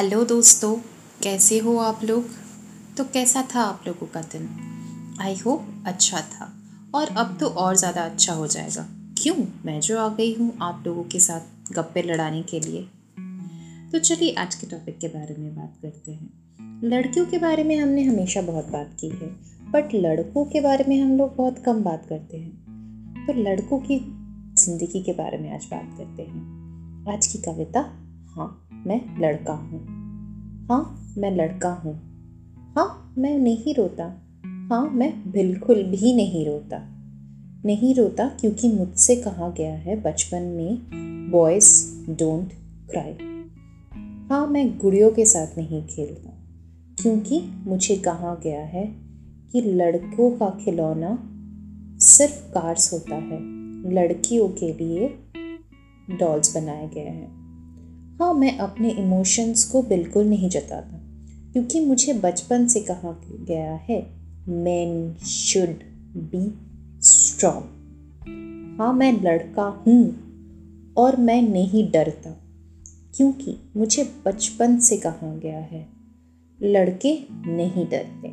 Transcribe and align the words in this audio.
Hello 0.00 0.24
दोस्तों, 0.24 0.74
कैसे 1.22 1.58
हो 1.58 1.76
आप 1.78 2.00
लोग? 2.04 2.24
तो 2.96 3.04
कैसा 3.04 3.48
था 3.54 3.60
आप 3.60 3.84
लोगों 3.86 4.06
का 4.06 4.20
दिन? 4.22 4.48
आई 5.20 5.36
होप 5.36 5.84
अच्छा 5.86 6.20
था। 6.20 6.52
और 6.94 7.08
अब 7.08 7.36
तो 7.40 7.46
और 7.46 7.76
ज़्यादा 7.76 8.02
अच्छा 8.02 8.32
हो 8.32 8.46
जाएगा। 8.46 8.86
क्यों? 9.22 9.34
मैं 9.64 9.80
जो 9.80 9.98
आ 9.98 10.08
गई 10.08 10.34
हूँ 10.34 10.58
आप 10.62 10.84
लोगों 10.86 11.04
के 11.04 11.20
साथ 11.20 11.72
गप्पे 11.72 12.02
लड़ाने 12.02 12.42
के 12.42 12.60
लिए। 12.60 12.82
तो 13.92 13.98
चलिए 13.98 14.34
आज 14.34 14.54
के 14.54 14.66
टॉपिक 14.66 14.98
के 14.98 15.08
बारे 15.08 15.36
में 15.38 15.56
बात 15.56 15.74
करते 15.82 16.12
हैं। 16.12 16.80
लड़कियों 16.84 17.26
के 17.26 17.38
बारे 17.38 17.64
में 17.64 17.76
हमने 17.76 18.02
हमेशा 18.02 18.42
बहुत 18.42 18.68
बात 18.68 18.96
की 19.00 19.08
है 19.08 19.28
बट 19.70 19.94
लड़कों 19.94 20.44
के 20.44 20.60
बारे 20.60 20.84
में 20.88 21.00
हम 21.02 21.16
लोग 21.18 21.36
बहुत 21.36 21.58
कम 21.58 21.82
बात 21.82 22.06
करते 22.08 22.36
हैं। 22.36 23.26
तो 23.26 23.32
लड़कों 23.42 23.78
की 23.78 23.98
ज़िंदगी 24.58 25.02
के 25.02 25.12
बारे 25.12 25.38
में 25.38 25.54
आज 25.54 25.64
बात 25.64 25.94
करते 25.98 26.22
हैं। 26.22 27.14
आज 27.14 27.26
की 27.26 27.38
कविता? 27.38 27.80
हाँ 28.36 28.69
मैं 28.86 29.20
लड़का 29.20 29.52
हूँ। 29.52 29.80
हाँ 30.68 31.14
मैं 31.18 31.36
लड़का 31.36 31.72
हूँ। 31.72 31.94
हाँ 32.76 33.14
मैं 33.18 33.38
नहीं 33.38 33.74
रोता। 33.74 34.04
हाँ 34.70 34.90
मैं 34.90 35.30
बिल्कुल 35.30 35.82
भी 35.82 36.14
नहीं 36.16 36.46
रोता। 36.46 36.78
नहीं 37.64 37.94
रोता 37.94 38.28
क्योंकि 38.28 38.72
मुझसे 38.72 39.16
कहा 39.16 39.48
गया 39.48 39.74
है, 39.74 40.02
बचपन 40.02 40.42
में 40.42 40.78
बॉयज़ 41.30 41.96
डोंट 42.10 42.52
क्राई 42.90 43.16
हाँ 44.30 44.46
मैं 44.46 44.78
गुड़ियों 44.78 45.10
के 45.10 45.24
साथ 45.24 45.58
नहीं 45.58 45.86
खेलता 45.86 46.30
क्योंकि 47.02 47.42
मुझे 47.66 47.96
कहा 47.96 48.40
गया 48.42 48.60
है 48.60 48.96
कि 49.52 49.60
लड़कों 49.60 50.30
का 50.30 50.58
खिलौना 50.64 51.26
सिर्फ़ 51.98 52.52
कार्स 52.52 52.92
होता 52.92 53.14
है। 53.14 53.60
लड़कियों 53.92 54.48
के 54.48 54.72
लिए 54.72 55.18
डॉल्स 56.10 56.56
बनाए 56.56 56.90
गए 56.94 57.00
हैं। 57.00 57.39
हाँ 58.20 58.32
मैं 58.34 58.56
अपने 58.58 58.90
इमोशंस 58.90 59.62
को 59.64 59.82
बिल्कुल 59.82 60.24
नहीं 60.24 60.48
जताता, 60.50 60.98
क्योंकि 61.52 61.80
मुझे 61.80 62.12
बचपन 62.14 62.66
से 62.66 62.80
कहा 62.80 63.12
गया 63.24 63.72
है 63.88 63.98
मैन 64.48 65.14
शुड 65.26 65.82
बी 66.24 66.42
स्ट्रॉन्ग 67.02 68.76
हाँ 68.80 68.92
मैं 68.92 69.12
लड़का 69.22 69.64
हूँ 69.86 70.94
और 70.96 71.16
मैं 71.16 71.40
नहीं 71.42 71.90
डरता, 71.90 72.30
क्योंकि 73.16 73.56
मुझे 73.76 74.04
बचपन 74.26 74.78
से 74.78 74.96
कहा 74.96 75.34
गया 75.36 75.58
है, 75.58 75.86
लड़के 76.58 77.18
नहीं 77.46 77.86
डरते। 77.86 78.28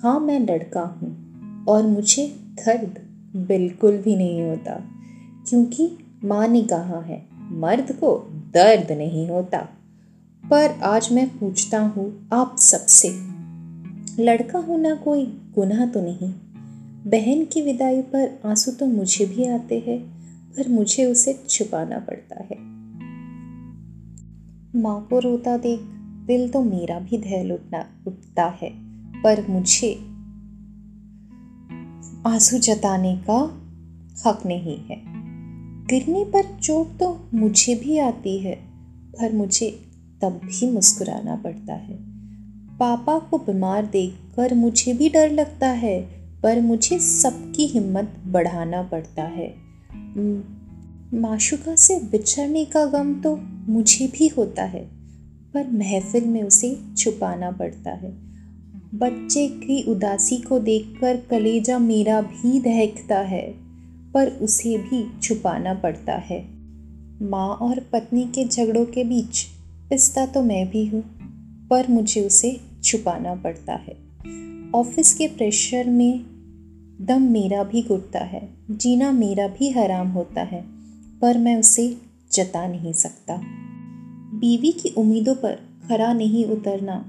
हाँ 0.00 0.18
मैं 0.20 0.40
लड़का 0.40 0.82
हूँ 0.92 1.64
और 1.68 1.86
मुझे 1.86 2.26
दर्द 2.58 3.00
बिल्कुल 3.48 3.98
भी 3.98 4.16
नहीं 4.16 4.42
होता, 4.42 4.80
क्योंकि 5.48 5.96
माँ 6.24 6.46
ने 6.48 6.62
कहा 6.64 7.00
है, 7.00 7.26
मर्द 7.52 7.92
को 7.92 8.16
दर्द 8.54 8.92
नहीं 8.92 9.28
होता। 9.28 9.58
पर 10.50 10.70
आज 10.70 11.08
मैं 11.12 11.38
पूछता 11.38 11.80
हूँ 11.80 12.28
आप 12.32 12.56
सबसे। 12.58 13.08
लड़का 14.22 14.58
होना 14.58 14.94
कोई, 14.94 15.26
गुनाह 15.26 15.86
तो 15.86 16.00
नहीं। 16.00 16.32
बहन 17.10 17.44
की 17.44 17.62
विदाई 17.62 18.02
पर 18.02 18.40
आँसू 18.46 18.72
तो 18.72 18.86
मुझे 18.86 19.26
भी 19.26 19.48
आते 19.48 19.78
हैं, 19.78 19.98
पर 20.56 20.68
मुझे 20.68 21.04
उसे 21.04 21.42
छुपाना 21.48 21.98
पड़ता 21.98 22.36
है। 22.50 22.56
माँ 24.80 25.06
को 25.10 25.18
रोता 25.18 25.56
देख, 25.56 25.80
दिल 26.26 26.48
तो 26.48 26.62
मेरा 26.62 27.00
भी 27.00 27.18
धैल 27.18 27.52
उठना, 27.52 27.86
उठता 28.06 28.44
है, 28.62 28.70
पर 29.22 29.46
मुझे 29.48 29.94
आँसू 32.26 32.58
जताने 32.58 33.16
का 33.30 33.60
हक 34.26 34.42
नहीं 34.46 34.78
है। 34.78 35.11
गिरने 35.90 36.24
पर 36.24 36.44
चोट 36.58 36.98
तो 36.98 37.08
मुझे 37.34 37.74
भी 37.74 37.98
आती 37.98 38.38
है, 38.38 38.54
पर 39.12 39.32
मुझे 39.32 39.70
तब 40.22 40.40
भी 40.44 40.70
मुस्कुराना 40.70 41.36
पड़ता 41.36 41.74
है। 41.74 41.96
पापा 42.78 43.18
को 43.20 43.38
बीमार 43.38 43.86
देखकर 43.86 44.54
मुझे 44.54 44.92
भी 44.92 45.08
डर 45.08 45.30
लगता 45.30 45.68
है, 45.68 46.00
पर 46.42 46.60
मुझे 46.60 46.98
सबकी 46.98 47.66
हिम्मत 47.66 48.14
बढ़ाना 48.26 48.82
पड़ता 48.82 49.22
है। 49.22 49.54
माशुका 51.14 51.74
से 51.76 51.98
बिछड़ने 52.10 52.64
का 52.64 52.84
गम 52.86 53.14
तो 53.14 53.36
मुझे 53.68 54.06
भी 54.08 54.28
होता 54.28 54.64
है, 54.64 54.84
पर 55.54 55.70
महफिल 55.70 56.24
में 56.24 56.42
उसे 56.42 56.76
छुपाना 56.96 57.50
पड़ता 57.50 57.90
है। 57.90 58.10
बच्चे 58.94 59.46
की 59.48 59.82
उदासी 59.82 60.36
को 60.38 60.58
देखकर 60.58 61.16
कलेजा 61.30 61.78
मेरा 61.78 62.20
भी 62.22 62.60
दहकता 62.60 63.18
है। 63.18 63.46
पर 64.14 64.28
उसे 64.28 64.76
भी 64.78 65.20
छुपाना 65.20 65.74
पड़ता 65.74 66.12
है। 66.12 66.40
माँ 67.22 67.48
और 67.48 67.80
पत्नी 67.92 68.24
के 68.24 68.44
झगड़ों 68.44 68.84
के 68.84 69.04
बीच 69.04 69.44
पिस्ता 69.90 70.26
तो 70.26 70.42
मैं 70.42 70.70
भी 70.70 70.86
हूँ, 70.86 71.02
पर 71.70 71.88
मुझे 71.88 72.26
उसे 72.26 72.60
छुपाना 72.84 73.34
पड़ता 73.34 73.74
है। 73.74 73.96
ऑफ़िस 74.74 75.14
के 75.14 75.26
प्रेशर 75.26 75.90
में 75.90 76.24
दम 77.00 77.22
मेरा 77.22 77.62
भी 77.62 77.82
घुटता 77.82 78.18
है, 78.18 78.48
जीना 78.70 79.12
मेरा 79.12 79.48
भी 79.48 79.70
हराम 79.70 80.08
होता 80.08 80.42
है, 80.42 80.64
पर 81.20 81.38
मैं 81.38 81.56
उसे 81.56 81.96
जता 82.32 82.66
नहीं 82.66 82.92
सकता। 82.92 83.36
बीवी 84.34 84.72
की 84.72 84.88
उम्मीदों 84.88 85.34
पर 85.34 85.54
खरा 85.88 86.12
नहीं 86.12 86.44
उतरना 86.46 87.04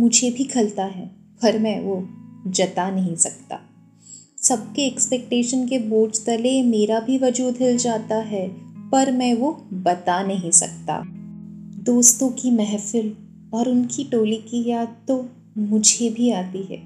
मुझे 0.00 0.30
भी 0.30 0.44
खलता 0.44 0.84
है, 0.84 1.06
पर 1.42 1.58
मैं 1.58 1.80
वो 1.80 2.08
जता 2.50 2.90
नहीं 2.90 3.16
सकता। 3.16 3.60
सबके 4.44 4.82
एक्सपेक्टेशन 4.82 5.66
के 5.68 5.78
बोझ 5.80 6.10
तले 6.18 6.62
मेरा 6.62 6.98
भी 7.00 7.18
वजूद 7.18 7.56
हिल 7.60 7.76
जाता 7.78 8.16
है, 8.22 8.46
पर 8.90 9.10
मैं 9.12 9.32
वो 9.34 9.50
बता 9.74 10.22
नहीं 10.22 10.50
सकता। 10.50 11.00
दोस्तों 11.84 12.28
की 12.32 12.50
महफिल 12.50 13.12
और 13.54 13.68
उनकी 13.68 14.04
टोली 14.04 14.36
की 14.50 14.62
याद 14.68 14.96
तो 15.08 15.24
मुझे 15.58 16.10
भी 16.10 16.30
आती 16.32 16.62
है, 16.62 16.76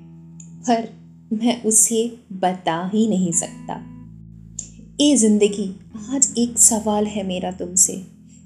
पर 0.63 0.89
मैं 1.33 1.63
उसे 1.63 2.05
बता 2.33 2.79
ही 2.95 3.07
नहीं 3.09 3.33
सकता। 3.33 3.81
ए 5.01 5.15
ज़िंदगी, 5.17 5.69
आज 6.11 6.33
एक 6.39 6.59
सवाल 6.59 7.07
है 7.07 7.27
मेरा 7.27 7.51
तुमसे। 7.51 8.03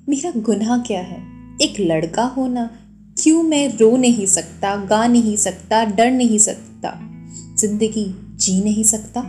मेरा 0.08 0.32
गुनाह 0.38 0.76
क्या 0.78 1.00
है? 1.00 1.20
एक 1.62 1.80
लड़का 1.80 2.24
होना, 2.28 2.68
क्यों 3.16 3.42
मैं 3.42 3.66
रो 3.78 3.96
नहीं 3.96 4.26
सकता, 4.28 4.74
गा 4.86 5.06
नहीं 5.06 5.36
सकता, 5.36 5.84
डर 5.86 6.10
नहीं 6.10 6.38
सकता? 6.38 6.98
ज़िंदगी 7.58 8.04
जी 8.42 8.62
नहीं 8.64 8.84
सकता। 8.84 9.22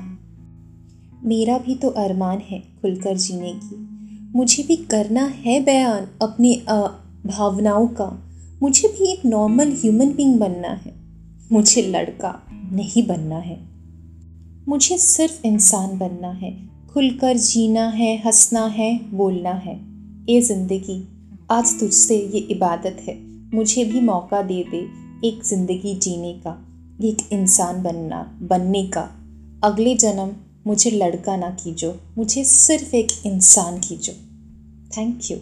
मेरा 1.23 1.57
भी 1.57 1.75
तो 1.75 1.89
अरमान 1.89 2.37
है 2.39 2.59
खुलकर 2.81 3.17
जीने 3.17 3.53
की। 3.55 3.75
मुझे 4.35 4.63
भी 4.63 4.75
करना 4.75 5.25
है 5.37 5.59
बयान 5.63 6.07
अपनी 6.21 6.55
भावनाओं 7.27 7.87
का। 7.87 8.09
मुझे 8.63 8.87
भी 8.87 9.11
एक 9.11 9.25
नॉर्मल 9.25 9.71
ह्यूमन 9.71 10.09
बींग 10.09 10.39
बनना 10.39 10.67
है। 10.67 10.93
मुझे 11.51 11.81
लड़का 11.81 12.33
नहीं 12.71 13.07
बनना 13.07 13.37
है। 13.37 13.57
मुझे 14.67 14.97
सिर्फ़ 14.97 15.45
इंसान 15.47 15.97
बनना 15.97 16.31
है। 16.31 16.51
खुलकर 16.93 17.37
जीना 17.37 17.87
है, 17.87 18.15
हंसना 18.17 18.65
है, 18.67 18.99
बोलना 19.11 19.51
है। 19.57 19.75
ये 20.29 20.41
ज़िंदगी, 20.41 21.01
आज 21.51 21.79
तुझसे 21.79 22.17
ये 22.17 22.39
इबादत 22.51 22.97
है। 23.07 23.17
मुझे 23.53 23.85
भी 23.85 24.01
मौका 24.01 24.41
दे 24.41 24.63
दे 24.71 24.85
एक 25.27 25.43
ज़िंदगी 25.43 25.95
जीने 25.95 26.33
का। 26.33 26.72
एक 27.01 27.27
इंसान 27.33 27.81
बनना, 27.83 28.21
बनने 28.41 28.83
का। 28.87 29.01
अगले 29.63 29.95
जन्म 29.95 30.31
मुझे 30.67 30.91
लड़का 30.91 31.35
ना 31.37 31.49
कीजो, 31.53 31.93
मुझे 32.17 32.43
सिर्फ़ 32.43 32.95
एक 32.95 33.11
इंसान 33.25 33.79
कीजो। 33.79 34.13
थैंक 34.97 35.31
यू 35.31 35.37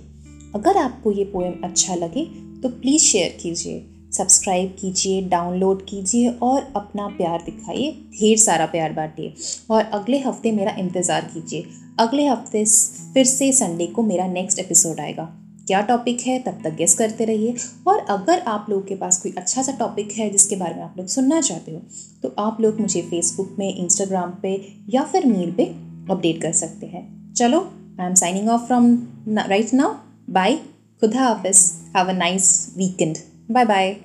अगर 0.55 0.77
आपको 0.77 1.11
ये 1.11 1.23
पोएम 1.23 1.53
अच्छा 1.63 1.95
लगे 1.95 2.25
तो 2.61 2.69
प्लीज़ 2.71 3.01
शेयर 3.01 3.37
कीजिए 3.41 3.85
सब्सक्राइब 4.13 4.75
कीजिए 4.79 5.21
डाउनलोड 5.21 5.85
कीजिए 5.85 6.29
और 6.29 6.71
अपना 6.75 7.07
प्यार 7.07 7.41
दिखाइए, 7.41 7.91
ढेर 7.91 8.37
सारा 8.37 8.65
प्यार 8.65 8.93
बांटिए। 8.93 9.33
और 9.71 9.83
अगले 9.83 10.19
हफ़्ते 10.19 10.51
मेरा 10.51 10.75
इंतज़ार 10.79 11.29
कीजिए। 11.33 11.65
अगले 11.99 12.27
हफ़्ते 12.27 12.65
फिर 13.13 13.25
से 13.25 13.51
संडे 13.51 13.87
को 13.87 14.03
मेरा 14.03 14.27
नेक्स्ट 14.27 14.59
एपिसोड 14.59 14.99
आएगा। 14.99 15.29
क्या 15.67 15.81
टॉपिक 15.81 16.21
है, 16.21 16.37
तब 16.39 16.61
तक 16.63 16.75
गेस 16.75 16.93
करते 16.93 17.25
रहिए। 17.25 17.55
और 17.87 17.99
अगर 18.09 18.39
आप 18.47 18.65
लोग 18.69 18.87
के 18.87 18.95
पास 18.95 19.21
कोई 19.21 19.33
अच्छा 19.37 19.61
सा 19.61 19.71
टॉपिक 19.71 20.11
है 20.11 20.29
जिसके 20.29 20.55
बारे 20.55 20.75
में 20.75 20.81
आप 20.83 20.95
लोग 20.97 21.07
सुनना 21.07 21.39
चाहते 21.41 21.71
हो 21.71 21.81
तो 22.23 22.33
आप 22.39 22.61
लोग 22.61 22.79
मुझे 22.81 23.01
फेसबुक 23.01 23.55
में 23.59 23.73
इंस्टाग्राम 23.75 24.33
पे 24.41 24.55
या 24.89 25.03
फिर 25.03 25.25
मेल 25.27 25.51
पे 25.51 25.65
अपडेट 26.09 26.41
कर 26.41 26.51
सकते 26.53 26.85
हैं। 26.85 27.33
चलो 27.33 27.59
I 27.99 28.07
am 28.07 28.13
signing 28.15 28.49
off 28.49 28.67
from 28.67 28.93
right 29.29 29.73
now 29.73 29.95
bye 30.29 30.55
खुदा 31.01 31.19
हाफिज. 31.19 31.71
Have 31.95 32.09
a 32.09 32.17
nice 32.17 32.73
weekend 32.77 33.17
bye 33.51 33.65
bye 33.65 33.95